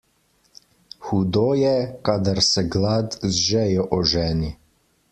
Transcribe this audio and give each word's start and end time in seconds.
Hudo 1.07 1.43
je, 1.59 1.75
kadar 2.09 2.43
se 2.49 2.65
glad 2.79 3.21
z 3.29 3.33
žejo 3.45 3.89
oženi. 4.03 4.55